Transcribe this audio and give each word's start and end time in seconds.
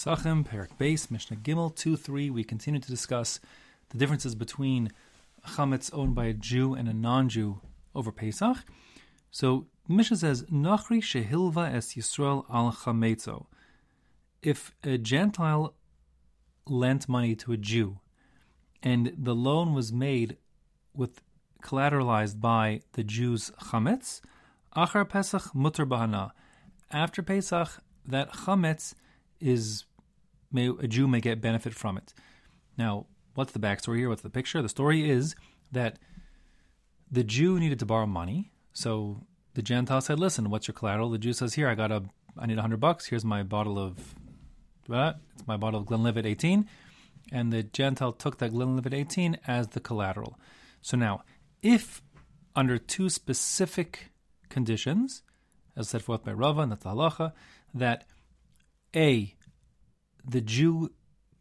Pesachim, 0.00 0.48
Perek 0.48 0.70
Beis, 0.78 1.10
Mishnah 1.10 1.36
Gimel 1.36 1.76
2 1.76 1.94
3. 1.94 2.30
We 2.30 2.42
continue 2.42 2.80
to 2.80 2.88
discuss 2.88 3.38
the 3.90 3.98
differences 3.98 4.34
between 4.34 4.92
chametz 5.46 5.90
owned 5.92 6.14
by 6.14 6.24
a 6.24 6.32
Jew 6.32 6.72
and 6.72 6.88
a 6.88 6.94
non 6.94 7.28
Jew 7.28 7.60
over 7.94 8.10
Pesach. 8.10 8.64
So, 9.30 9.66
Mishnah 9.88 10.16
says, 10.16 10.44
Nachri 10.44 11.02
shehilva 11.02 11.74
es 11.74 11.92
Yisrael 11.92 12.46
al 12.50 12.72
chametzo. 12.72 13.44
If 14.40 14.72
a 14.82 14.96
Gentile 14.96 15.74
lent 16.66 17.06
money 17.06 17.34
to 17.34 17.52
a 17.52 17.58
Jew 17.58 17.98
and 18.82 19.12
the 19.18 19.34
loan 19.34 19.74
was 19.74 19.92
made 19.92 20.38
with 20.94 21.20
collateralized 21.62 22.40
by 22.40 22.80
the 22.94 23.04
Jew's 23.04 23.50
chametz, 23.64 24.22
achar 24.74 25.06
Pesach 25.06 25.54
mutter 25.54 25.84
bahana. 25.84 26.30
After 26.90 27.22
Pesach, 27.22 27.82
that 28.06 28.32
chametz 28.32 28.94
is 29.40 29.84
may, 30.52 30.68
a 30.68 30.86
Jew 30.86 31.06
may 31.08 31.20
get 31.20 31.40
benefit 31.40 31.74
from 31.74 31.96
it. 31.96 32.12
Now, 32.76 33.06
what's 33.34 33.52
the 33.52 33.58
backstory 33.58 33.98
here? 33.98 34.08
What's 34.08 34.22
the 34.22 34.30
picture? 34.30 34.62
The 34.62 34.68
story 34.68 35.08
is 35.08 35.34
that 35.72 35.98
the 37.10 37.24
Jew 37.24 37.58
needed 37.58 37.78
to 37.80 37.86
borrow 37.86 38.06
money, 38.06 38.52
so 38.72 39.26
the 39.54 39.62
Gentile 39.62 40.00
said, 40.00 40.18
"Listen, 40.18 40.50
what's 40.50 40.68
your 40.68 40.74
collateral?" 40.74 41.10
The 41.10 41.18
Jew 41.18 41.32
says, 41.32 41.54
"Here, 41.54 41.68
I 41.68 41.74
got 41.74 41.90
a, 41.90 42.04
I 42.38 42.46
need 42.46 42.58
a 42.58 42.62
hundred 42.62 42.80
bucks. 42.80 43.06
Here's 43.06 43.24
my 43.24 43.42
bottle 43.42 43.78
of, 43.78 44.14
what? 44.86 45.18
It's 45.34 45.46
my 45.46 45.56
bottle 45.56 45.80
of 45.80 45.86
Glenlivet 45.86 46.26
18." 46.26 46.68
And 47.32 47.52
the 47.52 47.62
Gentile 47.62 48.12
took 48.12 48.38
that 48.38 48.50
Glenlivet 48.50 48.94
18 48.94 49.38
as 49.46 49.68
the 49.68 49.80
collateral. 49.80 50.38
So 50.80 50.96
now, 50.96 51.22
if 51.62 52.02
under 52.56 52.78
two 52.78 53.08
specific 53.08 54.10
conditions, 54.48 55.22
as 55.76 55.88
set 55.88 56.02
forth 56.02 56.24
by 56.24 56.32
Rava 56.32 56.62
and 56.62 56.72
the 56.72 56.76
halacha, 56.76 57.32
that 57.74 58.04
a 58.94 59.34
the 60.24 60.40
Jew 60.40 60.90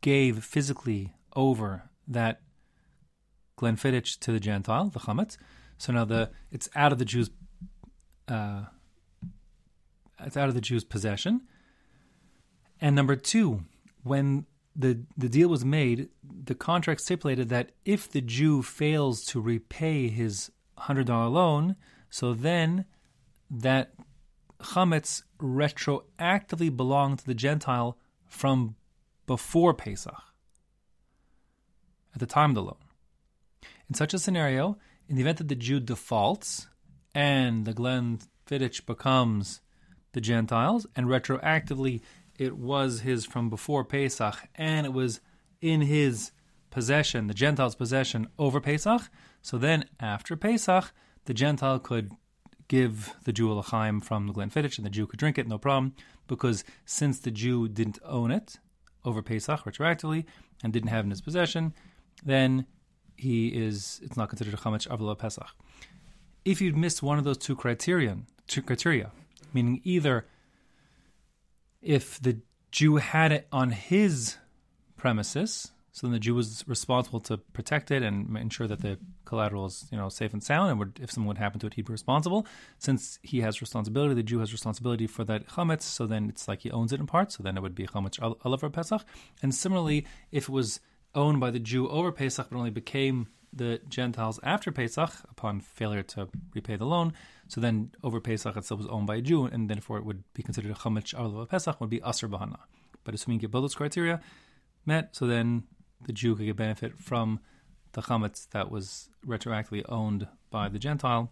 gave 0.00 0.44
physically 0.44 1.14
over 1.34 1.90
that 2.06 2.40
Glenfiddich 3.58 4.18
to 4.20 4.32
the 4.32 4.40
Gentile, 4.40 4.88
the 4.88 5.00
chametz. 5.00 5.36
So 5.78 5.92
now 5.92 6.04
the 6.04 6.30
it's 6.50 6.68
out 6.74 6.92
of 6.92 6.98
the 6.98 7.04
Jew's 7.04 7.30
uh, 8.28 8.64
it's 10.20 10.36
out 10.36 10.48
of 10.48 10.54
the 10.54 10.60
Jew's 10.60 10.84
possession. 10.84 11.42
And 12.80 12.96
number 12.96 13.16
two, 13.16 13.64
when 14.02 14.46
the 14.74 15.02
the 15.16 15.28
deal 15.28 15.48
was 15.48 15.64
made, 15.64 16.08
the 16.22 16.54
contract 16.54 17.00
stipulated 17.00 17.48
that 17.50 17.72
if 17.84 18.10
the 18.10 18.20
Jew 18.20 18.62
fails 18.62 19.24
to 19.26 19.40
repay 19.40 20.08
his 20.08 20.50
hundred 20.78 21.06
dollar 21.06 21.28
loan, 21.28 21.76
so 22.10 22.34
then 22.34 22.84
that 23.50 23.92
chametz 24.60 25.22
retroactively 25.38 26.74
belonged 26.74 27.18
to 27.20 27.26
the 27.26 27.34
Gentile 27.34 27.98
from 28.32 28.76
before 29.26 29.74
Pesach, 29.74 30.22
at 32.14 32.20
the 32.20 32.26
time 32.26 32.50
of 32.50 32.54
the 32.54 32.62
loan. 32.62 32.76
In 33.88 33.94
such 33.94 34.14
a 34.14 34.18
scenario, 34.18 34.78
in 35.08 35.16
the 35.16 35.22
event 35.22 35.38
that 35.38 35.48
the 35.48 35.54
Jew 35.54 35.80
defaults 35.80 36.66
and 37.14 37.64
the 37.66 37.74
Glenfiddich 37.74 38.86
becomes 38.86 39.60
the 40.12 40.20
Gentiles, 40.20 40.86
and 40.96 41.06
retroactively 41.06 42.00
it 42.38 42.56
was 42.56 43.00
his 43.00 43.24
from 43.26 43.50
before 43.50 43.84
Pesach, 43.84 44.48
and 44.54 44.86
it 44.86 44.92
was 44.92 45.20
in 45.60 45.82
his 45.82 46.32
possession, 46.70 47.26
the 47.26 47.34
Gentiles' 47.34 47.74
possession 47.74 48.28
over 48.38 48.60
Pesach. 48.60 49.10
So 49.42 49.58
then, 49.58 49.84
after 50.00 50.36
Pesach, 50.36 50.92
the 51.26 51.34
Gentile 51.34 51.78
could 51.78 52.12
give 52.72 53.14
the 53.24 53.34
Jew 53.34 53.52
a 53.52 53.52
l'chaim 53.52 54.00
from 54.00 54.26
the 54.26 54.32
Glenfiddich, 54.32 54.78
and 54.78 54.86
the 54.86 54.88
Jew 54.88 55.06
could 55.06 55.18
drink 55.18 55.36
it, 55.36 55.46
no 55.46 55.58
problem, 55.58 55.94
because 56.26 56.64
since 56.86 57.18
the 57.18 57.30
Jew 57.30 57.68
didn't 57.68 57.98
own 58.02 58.30
it 58.30 58.56
over 59.04 59.20
Pesach 59.20 59.64
retroactively 59.64 60.24
and 60.64 60.72
didn't 60.72 60.88
have 60.88 61.04
in 61.04 61.10
his 61.10 61.20
possession, 61.20 61.74
then 62.24 62.64
he 63.14 63.48
is 63.48 64.00
it's 64.02 64.16
not 64.16 64.30
considered 64.30 64.54
a 64.54 64.56
chametz 64.56 64.88
avla 64.88 65.18
Pesach. 65.18 65.50
If 66.46 66.62
you'd 66.62 66.74
missed 66.74 67.02
one 67.02 67.18
of 67.18 67.24
those 67.24 67.36
two 67.36 67.54
criterion, 67.54 68.26
two 68.46 68.62
criteria, 68.62 69.10
meaning 69.52 69.82
either 69.84 70.24
if 71.82 72.18
the 72.22 72.38
Jew 72.70 72.96
had 72.96 73.32
it 73.32 73.48
on 73.52 73.72
his 73.72 74.38
premises, 74.96 75.72
so 75.94 76.06
then 76.06 76.12
the 76.12 76.18
Jew 76.18 76.34
was 76.34 76.64
responsible 76.66 77.20
to 77.20 77.36
protect 77.36 77.90
it 77.90 78.02
and 78.02 78.34
ensure 78.38 78.66
that 78.66 78.80
the 78.80 78.98
collateral 79.26 79.66
is, 79.66 79.86
you 79.92 79.98
know, 79.98 80.08
safe 80.08 80.32
and 80.32 80.42
sound. 80.42 80.70
And 80.70 80.78
would, 80.78 80.98
if 81.02 81.10
someone 81.10 81.28
would 81.28 81.38
happen 81.38 81.60
to 81.60 81.66
it, 81.66 81.74
he'd 81.74 81.84
be 81.84 81.92
responsible. 81.92 82.46
Since 82.78 83.18
he 83.22 83.42
has 83.42 83.60
responsibility, 83.60 84.14
the 84.14 84.22
Jew 84.22 84.38
has 84.38 84.52
responsibility 84.52 85.06
for 85.06 85.22
that 85.24 85.48
chametz. 85.48 85.82
So 85.82 86.06
then 86.06 86.30
it's 86.30 86.48
like 86.48 86.62
he 86.62 86.70
owns 86.70 86.94
it 86.94 87.00
in 87.00 87.06
part. 87.06 87.30
So 87.30 87.42
then 87.42 87.58
it 87.58 87.60
would 87.62 87.74
be 87.74 87.86
chametz 87.86 88.18
alav 88.18 88.72
Pesach. 88.72 89.04
And 89.42 89.54
similarly, 89.54 90.06
if 90.30 90.44
it 90.44 90.48
was 90.48 90.80
owned 91.14 91.40
by 91.40 91.50
the 91.50 91.58
Jew 91.58 91.90
over 91.90 92.10
Pesach, 92.10 92.48
but 92.48 92.56
only 92.56 92.70
became 92.70 93.28
the 93.52 93.78
Gentiles 93.86 94.40
after 94.42 94.72
Pesach 94.72 95.12
upon 95.28 95.60
failure 95.60 96.02
to 96.02 96.30
repay 96.54 96.76
the 96.76 96.86
loan. 96.86 97.12
So 97.48 97.60
then 97.60 97.90
over 98.02 98.18
Pesach 98.18 98.56
itself 98.56 98.78
was 98.78 98.88
owned 98.88 99.06
by 99.06 99.16
a 99.16 99.20
Jew, 99.20 99.44
and 99.44 99.68
therefore 99.68 99.98
it 99.98 100.06
would 100.06 100.24
be 100.32 100.42
considered 100.42 100.70
a 100.70 100.74
chametz 100.74 101.14
alav 101.14 101.50
Pesach 101.50 101.78
would 101.82 101.90
be 101.90 102.00
aser 102.02 102.28
bahana. 102.28 102.60
But 103.04 103.14
assuming 103.14 103.40
both 103.40 103.62
those 103.62 103.74
criteria 103.74 104.22
met, 104.86 105.14
so 105.14 105.26
then 105.26 105.64
the 106.04 106.12
Jew 106.12 106.34
could 106.34 106.46
get 106.46 106.56
benefit 106.56 106.98
from 106.98 107.40
the 107.92 108.02
chametz 108.02 108.48
that 108.50 108.70
was 108.70 109.08
retroactively 109.26 109.84
owned 109.88 110.26
by 110.50 110.68
the 110.68 110.78
Gentile 110.78 111.30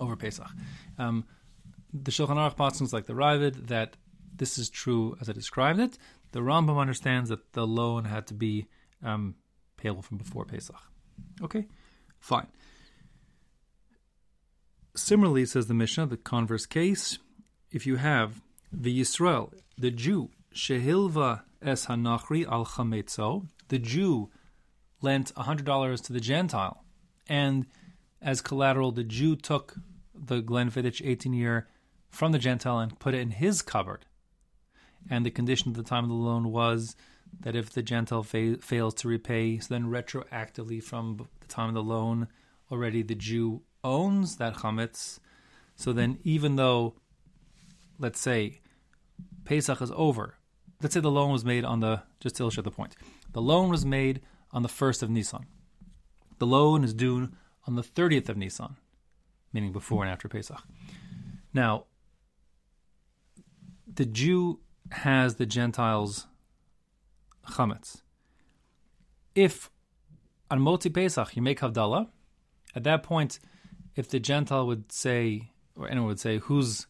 over 0.00 0.16
Pesach. 0.16 0.50
Um, 0.98 1.24
the 1.92 2.10
Shulchan 2.10 2.36
Aruch 2.36 2.56
paskens 2.56 2.92
like 2.92 3.06
the 3.06 3.12
Raavad 3.14 3.68
that 3.68 3.96
this 4.36 4.58
is 4.58 4.68
true 4.68 5.16
as 5.20 5.28
I 5.28 5.32
described 5.32 5.78
it. 5.78 5.96
The 6.32 6.40
Rambam 6.40 6.78
understands 6.78 7.30
that 7.30 7.52
the 7.52 7.66
loan 7.66 8.04
had 8.04 8.26
to 8.28 8.34
be 8.34 8.66
um, 9.02 9.36
payable 9.76 10.02
from 10.02 10.18
before 10.18 10.44
Pesach. 10.44 10.76
Okay, 11.42 11.66
fine. 12.18 12.48
Similarly, 14.96 15.46
says 15.46 15.66
the 15.66 15.74
Mishnah, 15.74 16.06
the 16.06 16.16
converse 16.16 16.66
case, 16.66 17.18
if 17.70 17.86
you 17.86 17.96
have 17.96 18.42
the 18.72 19.00
Yisrael, 19.00 19.52
the 19.78 19.90
Jew, 19.90 20.30
Shehilva 20.54 21.42
es 21.62 21.86
hanachri 21.86 22.46
al 22.46 22.64
chametzo, 22.64 23.48
the 23.74 23.80
Jew 23.80 24.30
lent 25.00 25.34
$100 25.34 26.04
to 26.04 26.12
the 26.12 26.20
Gentile, 26.20 26.84
and 27.26 27.66
as 28.22 28.40
collateral, 28.40 28.92
the 28.92 29.02
Jew 29.02 29.34
took 29.34 29.74
the 30.14 30.40
Glenfiddich 30.40 31.02
18 31.04 31.32
year 31.32 31.66
from 32.08 32.30
the 32.30 32.38
Gentile 32.38 32.78
and 32.78 32.96
put 33.00 33.14
it 33.14 33.20
in 33.20 33.32
his 33.32 33.62
cupboard. 33.62 34.06
And 35.10 35.26
the 35.26 35.32
condition 35.32 35.72
at 35.72 35.76
the 35.76 35.82
time 35.82 36.04
of 36.04 36.10
the 36.10 36.14
loan 36.14 36.52
was 36.52 36.94
that 37.40 37.56
if 37.56 37.70
the 37.70 37.82
Gentile 37.82 38.22
fa- 38.22 38.58
fails 38.60 38.94
to 38.94 39.08
repay, 39.08 39.58
so 39.58 39.74
then 39.74 39.86
retroactively 39.86 40.80
from 40.80 41.26
the 41.40 41.48
time 41.48 41.70
of 41.70 41.74
the 41.74 41.82
loan, 41.82 42.28
already 42.70 43.02
the 43.02 43.16
Jew 43.16 43.62
owns 43.82 44.36
that 44.36 44.54
chametz. 44.54 45.18
So 45.74 45.92
then, 45.92 46.20
even 46.22 46.54
though, 46.54 46.94
let's 47.98 48.20
say, 48.20 48.60
Pesach 49.44 49.82
is 49.82 49.90
over, 49.96 50.36
let's 50.84 50.92
say 50.92 51.00
the 51.00 51.10
loan 51.10 51.32
was 51.32 51.46
made 51.46 51.64
on 51.64 51.80
the, 51.80 52.02
just 52.20 52.36
to 52.36 52.42
illustrate 52.42 52.64
the 52.64 52.70
point, 52.70 52.94
the 53.32 53.40
loan 53.40 53.70
was 53.70 53.86
made 53.86 54.20
on 54.52 54.62
the 54.62 54.68
1st 54.68 55.02
of 55.02 55.08
Nisan. 55.08 55.46
The 56.38 56.46
loan 56.46 56.84
is 56.84 56.92
due 56.92 57.30
on 57.66 57.74
the 57.74 57.82
30th 57.82 58.28
of 58.28 58.36
Nisan, 58.36 58.76
meaning 59.50 59.72
before 59.72 60.04
and 60.04 60.12
after 60.12 60.28
Pesach. 60.28 60.62
Now, 61.54 61.86
the 63.92 64.04
Jew 64.04 64.60
has 64.90 65.36
the 65.36 65.46
Gentiles' 65.46 66.26
chametz. 67.46 68.02
If 69.34 69.70
on 70.50 70.60
Motzei 70.60 70.92
Pesach 70.92 71.34
you 71.34 71.40
make 71.40 71.60
Havdalah, 71.60 72.08
at 72.74 72.84
that 72.84 73.02
point, 73.02 73.38
if 73.96 74.10
the 74.10 74.20
Gentile 74.20 74.66
would 74.66 74.92
say, 74.92 75.52
or 75.76 75.88
anyone 75.88 76.08
would 76.08 76.20
say, 76.20 76.38
whose 76.38 76.86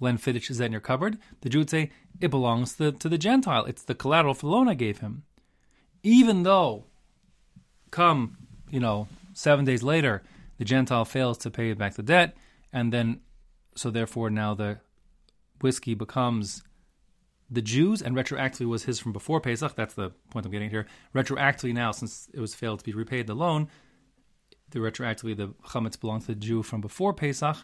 Glenfiddich 0.00 0.50
is 0.50 0.60
in 0.60 0.72
your 0.72 0.80
cupboard? 0.80 1.18
The 1.40 1.48
Jew 1.48 1.60
would 1.60 1.70
say, 1.70 1.90
it 2.20 2.30
belongs 2.30 2.74
to, 2.76 2.92
to 2.92 3.08
the 3.08 3.18
Gentile. 3.18 3.64
It's 3.64 3.82
the 3.82 3.94
collateral 3.94 4.34
for 4.34 4.48
loan 4.48 4.68
I 4.68 4.74
gave 4.74 4.98
him. 4.98 5.24
Even 6.02 6.42
though, 6.42 6.84
come, 7.90 8.36
you 8.70 8.80
know, 8.80 9.08
seven 9.32 9.64
days 9.64 9.82
later, 9.82 10.22
the 10.58 10.64
Gentile 10.64 11.04
fails 11.04 11.38
to 11.38 11.50
pay 11.50 11.72
back 11.74 11.94
the 11.94 12.02
debt, 12.02 12.36
and 12.72 12.92
then, 12.92 13.20
so 13.74 13.90
therefore 13.90 14.30
now 14.30 14.54
the 14.54 14.78
whiskey 15.60 15.94
becomes 15.94 16.62
the 17.50 17.62
Jews, 17.62 18.02
and 18.02 18.16
retroactively 18.16 18.66
was 18.66 18.84
his 18.84 18.98
from 18.98 19.12
before 19.12 19.40
Pesach. 19.40 19.74
That's 19.74 19.94
the 19.94 20.10
point 20.30 20.46
I'm 20.46 20.52
getting 20.52 20.70
here. 20.70 20.86
Retroactively 21.14 21.72
now, 21.72 21.92
since 21.92 22.28
it 22.34 22.40
was 22.40 22.54
failed 22.54 22.80
to 22.80 22.84
be 22.84 22.92
repaid 22.92 23.26
the 23.26 23.34
loan, 23.34 23.68
the 24.70 24.80
retroactively 24.80 25.36
the 25.36 25.48
chametz 25.68 25.98
belongs 25.98 26.26
to 26.26 26.34
the 26.34 26.40
Jew 26.40 26.62
from 26.62 26.80
before 26.80 27.14
Pesach. 27.14 27.56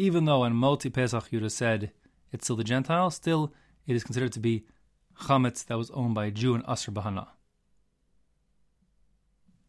Even 0.00 0.24
though 0.24 0.44
in 0.44 0.54
Motzei 0.54 0.90
Pesach 0.90 1.26
you'd 1.30 1.42
have 1.42 1.52
said 1.52 1.92
it's 2.32 2.46
still 2.46 2.56
the 2.56 2.64
Gentile, 2.64 3.10
still 3.10 3.52
it 3.86 3.94
is 3.94 4.02
considered 4.02 4.32
to 4.32 4.40
be 4.40 4.64
chametz 5.24 5.62
that 5.66 5.76
was 5.76 5.90
owned 5.90 6.14
by 6.14 6.24
a 6.24 6.30
Jew 6.30 6.54
in 6.54 6.62
Assur 6.66 6.90
Bahana. 6.90 7.26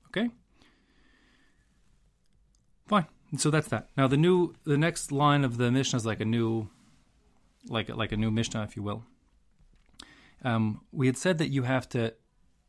Okay? 0.07 0.29
Fine. 2.87 3.07
So 3.35 3.49
that's 3.51 3.67
that. 3.67 3.89
Now 3.97 4.07
the 4.07 4.15
new 4.15 4.53
the 4.63 4.77
next 4.77 5.11
line 5.11 5.43
of 5.43 5.57
the 5.57 5.69
Mishnah 5.69 5.97
is 5.97 6.05
like 6.05 6.21
a 6.21 6.25
new 6.25 6.69
like 7.67 7.89
like 7.89 8.13
a 8.13 8.17
new 8.17 8.31
Mishnah, 8.31 8.63
if 8.63 8.77
you 8.77 8.83
will. 8.83 9.03
Um, 10.45 10.79
we 10.93 11.07
had 11.07 11.17
said 11.17 11.39
that 11.39 11.49
you 11.49 11.63
have 11.63 11.89
to 11.89 12.13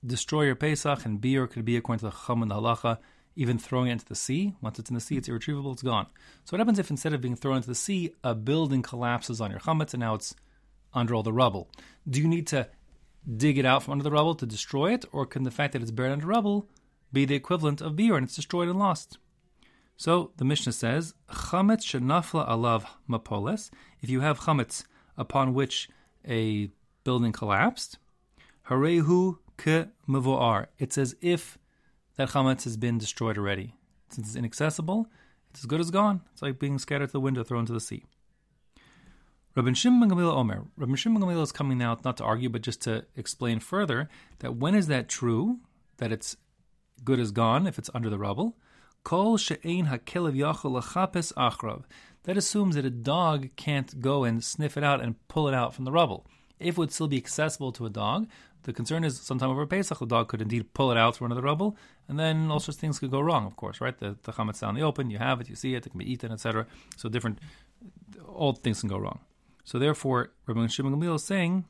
destroy 0.04 0.42
your 0.42 0.56
Pesach, 0.56 1.06
and 1.06 1.20
biur 1.20 1.48
could 1.48 1.64
be 1.64 1.76
according 1.76 2.00
to 2.00 2.06
the 2.06 2.26
Chum 2.26 2.42
and 2.42 2.50
the 2.50 2.56
Halacha, 2.56 2.98
even 3.36 3.58
throwing 3.58 3.88
it 3.88 3.92
into 3.92 4.06
the 4.06 4.14
sea. 4.14 4.54
Once 4.60 4.78
it's 4.78 4.90
in 4.90 4.94
the 4.94 5.00
sea, 5.00 5.16
it's 5.16 5.28
irretrievable, 5.28 5.72
it's 5.72 5.82
gone. 5.82 6.06
So 6.44 6.54
what 6.54 6.60
happens 6.60 6.78
if 6.78 6.90
instead 6.90 7.14
of 7.14 7.20
being 7.20 7.36
thrown 7.36 7.56
into 7.56 7.68
the 7.68 7.74
sea, 7.74 8.12
a 8.22 8.34
building 8.34 8.82
collapses 8.82 9.40
on 9.40 9.50
your 9.50 9.60
chametz 9.60 9.94
and 9.94 10.00
now 10.00 10.14
it's 10.14 10.34
under 10.92 11.14
all 11.14 11.22
the 11.22 11.32
rubble? 11.32 11.70
Do 12.08 12.20
you 12.20 12.28
need 12.28 12.46
to 12.48 12.68
dig 13.36 13.58
it 13.58 13.64
out 13.64 13.82
from 13.82 13.92
under 13.92 14.04
the 14.04 14.10
rubble 14.10 14.34
to 14.34 14.46
destroy 14.46 14.92
it, 14.92 15.04
or 15.12 15.26
can 15.26 15.44
the 15.44 15.50
fact 15.50 15.72
that 15.72 15.82
it's 15.82 15.90
buried 15.90 16.12
under 16.12 16.26
rubble 16.26 16.68
be 17.12 17.24
the 17.24 17.34
equivalent 17.34 17.80
of 17.80 17.92
biur 17.92 18.16
and 18.16 18.24
it's 18.24 18.36
destroyed 18.36 18.68
and 18.68 18.78
lost? 18.78 19.18
So 19.96 20.32
the 20.36 20.44
Mishnah 20.44 20.72
says, 20.72 21.14
chametz 21.30 21.84
shenafla 21.84 22.48
alav 22.48 22.84
mapolet. 23.08 23.70
If 24.00 24.10
you 24.10 24.20
have 24.20 24.40
chametz 24.40 24.84
upon 25.16 25.54
which 25.54 25.88
a 26.26 26.70
building 27.04 27.32
collapsed, 27.32 27.98
harehu 28.68 29.38
ke 29.56 29.88
mevoar. 30.08 30.66
It's 30.78 30.98
as 30.98 31.14
if 31.20 31.58
that 32.16 32.30
chametz 32.30 32.64
has 32.64 32.76
been 32.76 32.98
destroyed 32.98 33.38
already. 33.38 33.74
Since 34.10 34.28
it's 34.28 34.36
inaccessible, 34.36 35.08
it's 35.50 35.60
as 35.60 35.66
good 35.66 35.80
as 35.80 35.90
gone. 35.90 36.20
It's 36.32 36.42
like 36.42 36.58
being 36.58 36.78
scattered 36.78 37.06
to 37.06 37.12
the 37.12 37.20
wind 37.20 37.38
or 37.38 37.44
thrown 37.44 37.66
to 37.66 37.72
the 37.72 37.80
sea. 37.80 38.04
Rabbi 39.54 39.74
Shimon 39.74 40.08
Gamliel 40.10 40.34
Omer. 40.34 40.64
Rabbi 40.76 40.94
Shimon 40.94 41.22
Gamliel 41.22 41.42
is 41.42 41.52
coming 41.52 41.76
now 41.76 41.96
not 42.04 42.16
to 42.16 42.24
argue, 42.24 42.48
but 42.48 42.62
just 42.62 42.80
to 42.82 43.04
explain 43.16 43.60
further 43.60 44.08
that 44.38 44.56
when 44.56 44.74
is 44.74 44.86
that 44.86 45.08
true? 45.08 45.60
That 45.98 46.10
it's 46.10 46.36
good 47.04 47.20
as 47.20 47.32
gone 47.32 47.66
if 47.66 47.78
it's 47.78 47.90
under 47.94 48.08
the 48.08 48.18
rubble. 48.18 48.56
Kol 49.04 49.36
she'ein 49.36 49.86
hakelev 49.86 50.34
yachol 50.36 50.82
achrav. 50.82 51.84
That 52.22 52.38
assumes 52.38 52.76
that 52.76 52.86
a 52.86 52.90
dog 52.90 53.50
can't 53.56 54.00
go 54.00 54.24
and 54.24 54.42
sniff 54.42 54.76
it 54.76 54.84
out 54.84 55.02
and 55.02 55.16
pull 55.28 55.48
it 55.48 55.54
out 55.54 55.74
from 55.74 55.84
the 55.84 55.92
rubble. 55.92 56.26
If 56.58 56.76
it 56.76 56.78
would 56.78 56.92
still 56.92 57.08
be 57.08 57.16
accessible 57.16 57.72
to 57.72 57.86
a 57.86 57.90
dog, 57.90 58.28
the 58.64 58.72
concern 58.72 59.04
is 59.04 59.20
sometime 59.20 59.50
over 59.50 59.66
Pesach, 59.66 59.98
the 59.98 60.06
dog 60.06 60.28
could 60.28 60.40
indeed 60.40 60.72
pull 60.74 60.90
it 60.90 60.96
out 60.96 61.16
through 61.16 61.26
under 61.26 61.34
the 61.34 61.42
rubble, 61.42 61.76
and 62.08 62.18
then 62.18 62.50
all 62.50 62.60
sorts 62.60 62.76
of 62.76 62.80
things 62.80 62.98
could 62.98 63.10
go 63.10 63.20
wrong, 63.20 63.46
of 63.46 63.56
course, 63.56 63.80
right? 63.80 63.96
The, 63.98 64.16
the 64.22 64.32
chametz 64.32 64.66
in 64.66 64.74
the 64.74 64.82
open, 64.82 65.10
you 65.10 65.18
have 65.18 65.40
it, 65.40 65.48
you 65.48 65.56
see 65.56 65.74
it, 65.74 65.86
it 65.86 65.90
can 65.90 65.98
be 65.98 66.10
eaten, 66.10 66.32
etc. 66.32 66.66
So 66.96 67.08
different, 67.08 67.38
all 68.26 68.52
things 68.52 68.80
can 68.80 68.88
go 68.88 68.98
wrong. 68.98 69.20
So 69.64 69.78
therefore, 69.78 70.32
Rabbi 70.46 70.66
Shimon 70.66 70.94
Gamliel 70.94 71.16
is 71.16 71.24
saying 71.24 71.64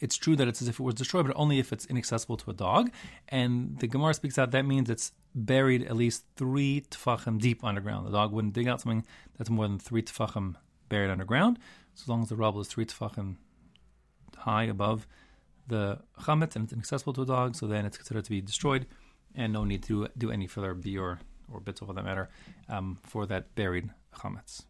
it's 0.00 0.16
true 0.16 0.36
that 0.36 0.48
it's 0.48 0.62
as 0.62 0.68
if 0.68 0.78
it 0.78 0.82
was 0.82 0.94
destroyed, 0.94 1.26
but 1.26 1.36
only 1.36 1.58
if 1.58 1.72
it's 1.72 1.86
inaccessible 1.86 2.36
to 2.38 2.50
a 2.50 2.54
dog. 2.54 2.90
And 3.28 3.78
the 3.78 3.86
Gemara 3.86 4.14
speaks 4.14 4.38
out 4.38 4.52
that 4.52 4.64
means 4.64 4.88
it's 4.88 5.12
buried 5.34 5.82
at 5.82 5.96
least 5.96 6.24
three 6.36 6.84
tefachim 6.90 7.40
deep 7.40 7.64
underground. 7.64 8.06
The 8.06 8.12
dog 8.12 8.32
wouldn't 8.32 8.54
dig 8.54 8.68
out 8.68 8.80
something 8.80 9.04
that's 9.36 9.50
more 9.50 9.66
than 9.66 9.78
three 9.78 10.02
tefachim 10.02 10.54
buried 10.88 11.10
underground. 11.10 11.58
So 11.94 12.10
long 12.10 12.22
as 12.22 12.28
the 12.28 12.36
rubble 12.36 12.60
is 12.60 12.68
three 12.68 12.86
tefachim 12.86 13.36
high 14.36 14.64
above 14.64 15.06
the 15.68 16.00
chametz 16.20 16.56
and 16.56 16.64
it's 16.64 16.72
inaccessible 16.72 17.12
to 17.14 17.22
a 17.22 17.26
dog, 17.26 17.54
so 17.54 17.66
then 17.66 17.84
it's 17.86 17.96
considered 17.96 18.24
to 18.24 18.30
be 18.30 18.40
destroyed, 18.40 18.86
and 19.34 19.52
no 19.52 19.64
need 19.64 19.82
to 19.84 20.08
do 20.16 20.30
any 20.30 20.46
further 20.46 20.74
biur 20.74 21.18
or 21.52 21.60
bits 21.60 21.80
of 21.80 21.94
that 21.94 22.04
matter 22.04 22.28
um, 22.68 22.98
for 23.02 23.26
that 23.26 23.54
buried 23.54 23.90
chametz. 24.14 24.64